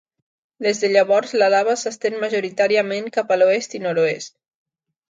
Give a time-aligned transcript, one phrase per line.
[0.67, 4.37] Des de llavors, la lava s'estén majoritàriament cap a l'oest i nord-oest.